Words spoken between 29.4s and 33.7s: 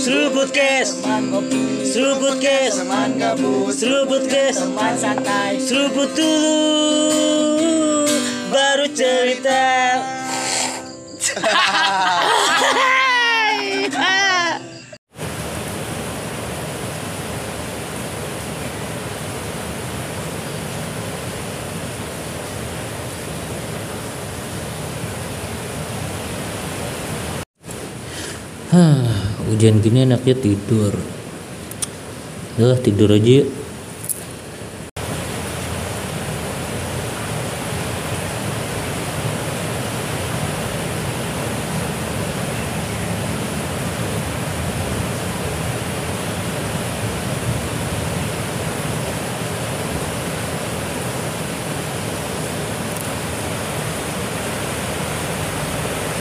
hujan gini enaknya tidur. Udah tidur aja yuk.